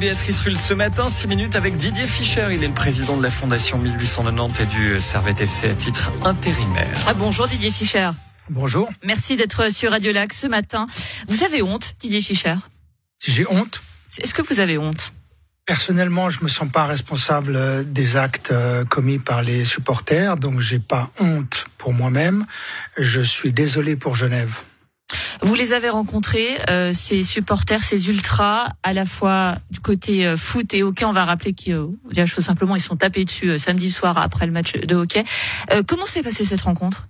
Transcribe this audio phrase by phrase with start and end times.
[0.00, 2.48] Béatrice Rulle ce matin, 6 minutes avec Didier Fischer.
[2.52, 7.04] Il est le président de la Fondation 1890 et du Servette FC à titre intérimaire.
[7.06, 8.08] Ah, bonjour Didier Fischer.
[8.48, 8.88] Bonjour.
[9.04, 10.86] Merci d'être sur Radio Lac ce matin.
[11.28, 12.54] Vous avez honte, Didier Fischer?
[13.18, 13.82] J'ai honte.
[14.22, 15.12] Est-ce que vous avez honte?
[15.66, 20.60] Personnellement, je me sens pas responsable euh, des actes euh, commis par les supporters, donc
[20.60, 22.46] j'ai pas honte pour moi-même.
[22.96, 24.62] Je suis désolé pour Genève.
[25.42, 30.36] Vous les avez rencontrés, euh, ces supporters, ces ultras, à la fois du côté euh,
[30.36, 31.04] foot et hockey.
[31.04, 34.46] On va rappeler qu'ils, euh, chose simplement, ils sont tapés dessus euh, samedi soir après
[34.46, 35.24] le match de hockey.
[35.70, 37.08] Euh, comment s'est passée cette rencontre?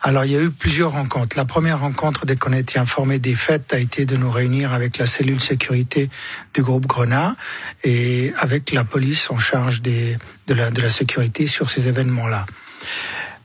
[0.00, 1.36] Alors, il y a eu plusieurs rencontres.
[1.36, 4.72] La première rencontre, dès qu'on a été informé des fêtes, a été de nous réunir
[4.72, 6.08] avec la cellule sécurité
[6.54, 7.34] du groupe Grenat
[7.82, 10.16] et avec la police en charge des,
[10.46, 12.46] de, la, de la sécurité sur ces événements-là.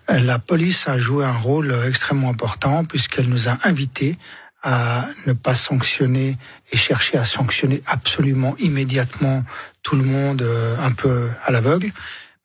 [0.07, 4.17] La police a joué un rôle extrêmement important puisqu'elle nous a invités
[4.63, 6.37] à ne pas sanctionner
[6.71, 9.43] et chercher à sanctionner absolument immédiatement
[9.83, 11.91] tout le monde euh, un peu à l'aveugle,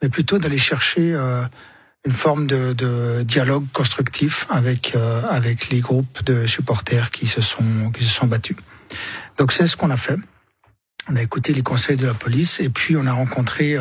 [0.03, 1.45] mais plutôt d'aller chercher euh,
[2.05, 7.41] une forme de, de dialogue constructif avec euh, avec les groupes de supporters qui se
[7.41, 8.57] sont qui se sont battus.
[9.37, 10.19] Donc c'est ce qu'on a fait.
[11.09, 13.77] On a écouté les conseils de la police et puis on a rencontré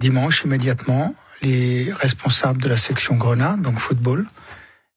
[0.00, 4.26] dimanche immédiatement les responsables de la section Grenat, donc football,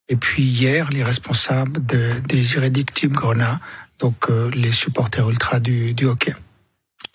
[0.07, 3.59] et puis hier les responsables de, des irréductibles Grenat,
[3.99, 6.35] donc euh, les supporters ultra du, du hockey.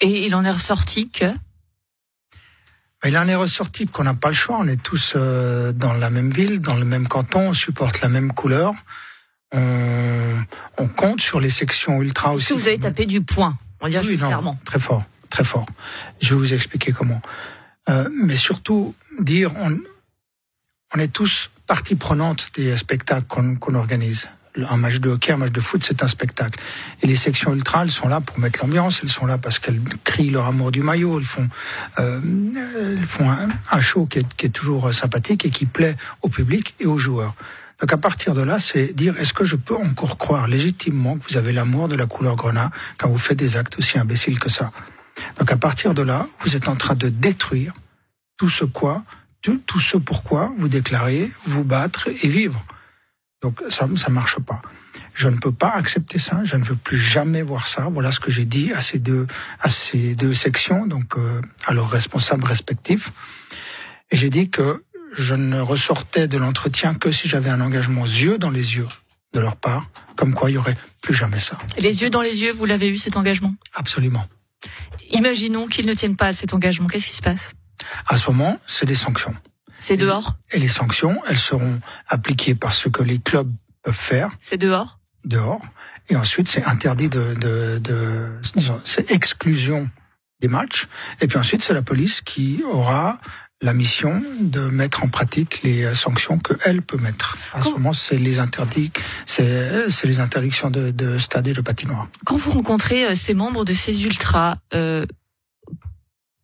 [0.00, 1.32] Et il en est ressorti que?
[3.04, 4.58] Il en est ressorti qu'on n'a pas le choix.
[4.58, 8.08] On est tous euh, dans la même ville, dans le même canton, on supporte la
[8.08, 8.74] même couleur.
[9.52, 10.42] On,
[10.76, 12.48] on compte sur les sections ultra est-ce aussi.
[12.48, 13.58] que vous avez tapé du poing?
[13.80, 14.58] On va dire Oui, juste non, clairement.
[14.64, 15.66] Très fort, très fort.
[16.20, 17.22] Je vais vous expliquer comment.
[17.88, 19.78] Euh, mais surtout, dire, on,
[20.94, 24.28] on est tous partie prenante des spectacles qu'on organise.
[24.68, 26.58] Un match de hockey, un match de foot, c'est un spectacle.
[27.02, 29.80] Et les sections ultra, elles sont là pour mettre l'ambiance, elles sont là parce qu'elles
[30.02, 31.48] crient leur amour du maillot, elles font,
[32.00, 32.20] euh,
[32.76, 36.28] elles font un, un show qui est, qui est toujours sympathique et qui plaît au
[36.28, 37.34] public et aux joueurs.
[37.80, 41.30] Donc à partir de là, c'est dire est-ce que je peux encore croire légitimement que
[41.30, 44.50] vous avez l'amour de la couleur grenat quand vous faites des actes aussi imbéciles que
[44.50, 44.72] ça?
[45.38, 47.72] Donc à partir de là, vous êtes en train de détruire
[48.40, 49.04] tout ce quoi,
[49.42, 52.64] tout, tout ce pourquoi vous déclarez vous battre et vivre.
[53.42, 54.62] Donc ça, ça marche pas.
[55.12, 56.42] Je ne peux pas accepter ça.
[56.42, 57.88] Je ne veux plus jamais voir ça.
[57.92, 59.26] Voilà ce que j'ai dit à ces deux,
[59.60, 63.12] à ces deux sections, donc euh, à leurs responsables respectifs.
[64.10, 68.38] Et j'ai dit que je ne ressortais de l'entretien que si j'avais un engagement yeux
[68.38, 68.88] dans les yeux
[69.34, 71.58] de leur part, comme quoi il y aurait plus jamais ça.
[71.76, 73.54] Les yeux dans les yeux, vous l'avez eu cet engagement?
[73.74, 74.24] Absolument.
[75.10, 76.88] Imaginons qu'ils ne tiennent pas à cet engagement.
[76.88, 77.52] Qu'est-ce qui se passe?
[78.06, 79.34] À ce moment, c'est des sanctions.
[79.78, 80.36] C'est dehors?
[80.52, 83.50] Et les sanctions, elles seront appliquées par ce que les clubs
[83.82, 84.98] peuvent faire C'est dehors?
[85.24, 85.60] Dehors.
[86.08, 89.88] Et ensuite, c'est interdit de, de, de disons, c'est exclusion
[90.40, 90.88] des matchs.
[91.20, 93.18] Et puis ensuite, c'est la police qui aura
[93.62, 97.36] la mission de mettre en pratique les euh, sanctions que elle peut mettre.
[97.52, 98.90] À ce moment, c'est les interdits,
[99.26, 102.08] c'est c'est les interdictions de, de stade et de patinoire.
[102.24, 105.04] Quand vous rencontrez euh, ces membres de ces ultras, euh,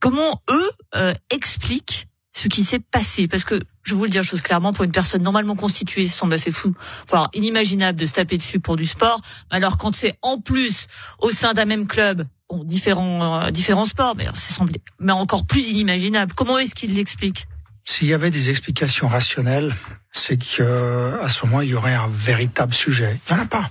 [0.00, 4.24] comment eux euh, expliquent ce qui s'est passé Parce que je vais vous le dire
[4.24, 6.74] chose clairement, pour une personne normalement constituée, ça semble assez fou,
[7.08, 9.20] voire inimaginable de se taper dessus pour du sport.
[9.50, 10.86] Alors quand c'est en plus
[11.18, 15.46] au sein d'un même club, bon, différents euh, différents sports, mais c'est semblé, mais encore
[15.46, 16.34] plus inimaginable.
[16.34, 17.46] Comment est-ce qu'ils l'expliquent?
[17.84, 19.74] S'il y avait des explications rationnelles,
[20.10, 23.20] c'est que à ce moment, il y aurait un véritable sujet.
[23.28, 23.70] Il n'y en a pas.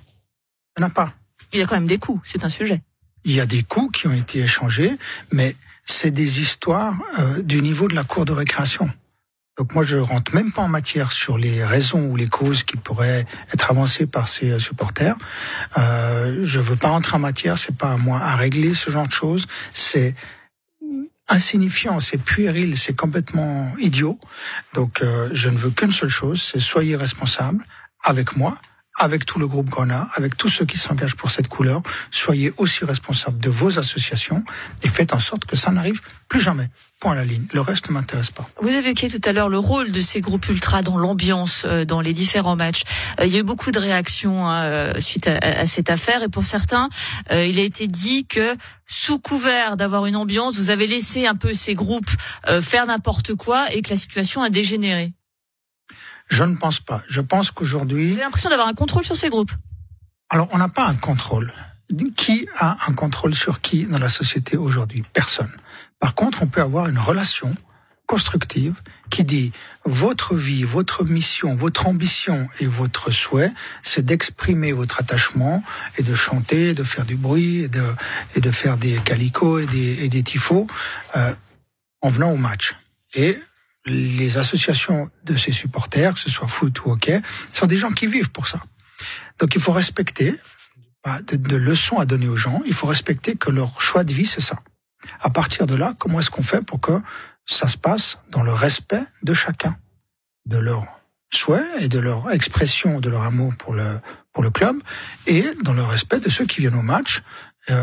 [0.77, 1.13] Il n'y en a pas.
[1.51, 2.81] Il y a quand même des coups, c'est un sujet.
[3.25, 4.97] Il y a des coups qui ont été échangés,
[5.31, 8.89] mais c'est des histoires euh, du niveau de la cour de récréation.
[9.57, 12.75] Donc moi, je rentre même pas en matière sur les raisons ou les causes qui
[12.75, 15.15] pourraient être avancées par ces euh, supporters.
[15.77, 19.07] Euh, je veux pas rentrer en matière, c'est pas à moi à régler ce genre
[19.07, 19.47] de choses.
[19.71, 20.13] C'est
[21.29, 24.19] insignifiant, c'est puéril, c'est complètement idiot.
[24.73, 27.63] Donc euh, je ne veux qu'une seule chose, c'est soyez responsables
[28.03, 28.57] avec moi,
[28.97, 31.81] avec tout le groupe Grenat, avec tous ceux qui s'engagent pour cette couleur.
[32.11, 34.43] Soyez aussi responsables de vos associations
[34.83, 36.69] et faites en sorte que ça n'arrive plus jamais.
[37.01, 37.45] Point à la ligne.
[37.53, 38.47] Le reste ne m'intéresse pas.
[38.61, 41.99] Vous évoqué tout à l'heure le rôle de ces groupes ultras dans l'ambiance, euh, dans
[41.99, 42.83] les différents matchs.
[43.19, 46.29] Euh, il y a eu beaucoup de réactions hein, euh, suite à, cette affaire et
[46.29, 46.89] pour certains,
[47.31, 48.55] il a été dit que
[48.85, 52.09] sous couvert d'avoir une ambiance, vous avez laissé un peu ces groupes
[52.61, 55.13] faire n'importe quoi et que la situation a dégénéré.
[56.27, 57.01] Je ne pense pas.
[57.07, 59.51] Je pense qu'aujourd'hui, J'ai l'impression d'avoir un contrôle sur ces groupes.
[60.29, 61.53] alors on n'a pas un contrôle.
[62.17, 65.03] Qui a un contrôle sur qui dans la société aujourd'hui?
[65.13, 65.51] Personne.
[65.99, 67.55] Par contre, on peut avoir une relation
[68.07, 69.51] constructive qui dit
[69.83, 73.51] votre vie, votre mission, votre ambition et votre souhait,
[73.83, 75.63] c'est d'exprimer votre attachement
[75.97, 77.83] et de chanter, de faire du bruit et de,
[78.35, 80.67] et de faire des calicots et des, et des tifos
[81.15, 81.33] euh,
[82.01, 82.75] en venant au match.
[83.15, 83.37] Et
[83.85, 87.21] les associations de ces supporters, que ce soit foot ou hockey,
[87.53, 88.59] sont des gens qui vivent pour ça.
[89.39, 90.35] Donc il faut respecter,
[91.05, 94.25] de, de leçons à donner aux gens, il faut respecter que leur choix de vie,
[94.25, 94.57] c'est ça.
[95.21, 96.99] À partir de là, comment est-ce qu'on fait pour que
[97.45, 99.77] ça se passe dans le respect de chacun,
[100.45, 100.85] de leur
[101.31, 103.99] souhait et de leur expression de leur amour pour le,
[104.33, 104.77] pour le club,
[105.27, 107.21] et dans le respect de ceux qui viennent au match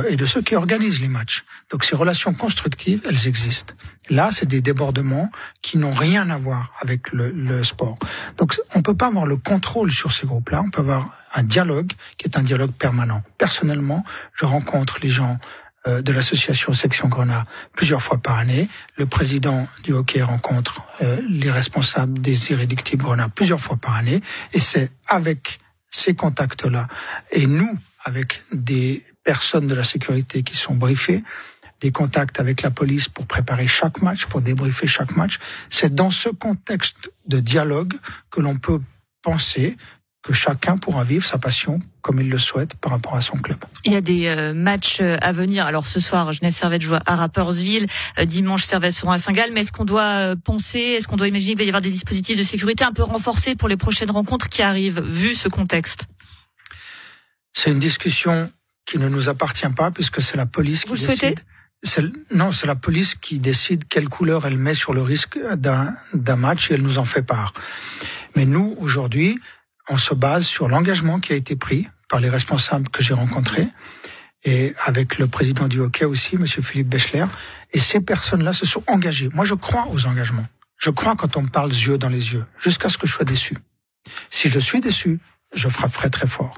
[0.08, 1.44] et de ceux qui organisent les matchs.
[1.70, 3.74] Donc ces relations constructives, elles existent.
[4.10, 5.30] Là, c'est des débordements
[5.60, 7.98] qui n'ont rien à voir avec le, le sport.
[8.36, 11.92] Donc on peut pas avoir le contrôle sur ces groupes-là, on peut avoir un dialogue
[12.16, 13.22] qui est un dialogue permanent.
[13.38, 15.38] Personnellement, je rencontre les gens
[15.88, 18.68] euh, de l'association Section Grenat plusieurs fois par année.
[18.96, 24.20] Le président du hockey rencontre euh, les responsables des irréductibles Grenat plusieurs fois par année.
[24.52, 25.58] Et c'est avec
[25.90, 26.86] ces contacts-là
[27.32, 31.22] et nous, avec des personnes de la sécurité qui sont briefées,
[31.80, 35.38] des contacts avec la police pour préparer chaque match, pour débriefer chaque match.
[35.68, 37.94] C'est dans ce contexte de dialogue
[38.30, 38.80] que l'on peut
[39.22, 39.76] penser
[40.22, 43.58] que chacun pourra vivre sa passion comme il le souhaite par rapport à son club.
[43.84, 45.66] Il y a des euh, matchs euh, à venir.
[45.66, 47.88] Alors ce soir, Genève Servette joue à Rappersville,
[48.18, 49.50] euh, dimanche Servette sera à Saint-Gall.
[49.52, 52.36] Mais est-ce qu'on doit penser, est-ce qu'on doit imaginer qu'il va y avoir des dispositifs
[52.36, 56.06] de sécurité un peu renforcés pour les prochaines rencontres qui arrivent, vu ce contexte?
[57.52, 58.50] C'est une discussion
[58.86, 61.42] qui ne nous appartient pas puisque c'est la police Vous qui décide.
[62.32, 66.36] non, c'est la police qui décide quelle couleur elle met sur le risque d'un d'un
[66.36, 67.52] match et elle nous en fait part.
[68.36, 69.40] Mais nous, aujourd'hui,
[69.88, 73.68] on se base sur l'engagement qui a été pris par les responsables que j'ai rencontrés
[74.44, 77.26] et avec le président du hockey aussi, Monsieur Philippe Bechler.
[77.72, 79.28] Et ces personnes-là se sont engagées.
[79.32, 80.46] Moi, je crois aux engagements.
[80.78, 83.24] Je crois quand on me parle yeux dans les yeux, jusqu'à ce que je sois
[83.24, 83.56] déçu.
[84.30, 85.20] Si je suis déçu,
[85.54, 86.56] je frapperai très fort.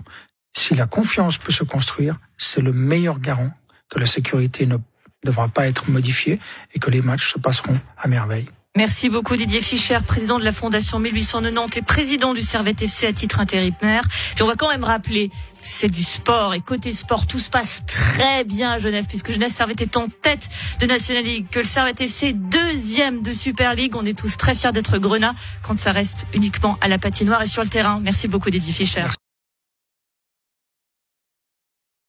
[0.56, 3.50] Si la confiance peut se construire, c'est le meilleur garant
[3.90, 4.76] que la sécurité ne
[5.24, 6.38] devra pas être modifiée
[6.74, 8.48] et que les matchs se passeront à merveille.
[8.76, 13.12] Merci beaucoup Didier Fischer, président de la Fondation 1890 et président du Servette FC à
[13.12, 14.02] titre intérimaire.
[14.34, 15.30] Puis on va quand même rappeler
[15.62, 19.52] c'est du sport et côté sport, tout se passe très bien à Genève puisque Genève
[19.52, 20.48] Servette est en tête
[20.80, 23.94] de National League, que le Servette FC est deuxième de Super League.
[23.94, 27.46] On est tous très fiers d'être Grenat quand ça reste uniquement à la patinoire et
[27.46, 28.00] sur le terrain.
[28.02, 29.06] Merci beaucoup Didier Fischer.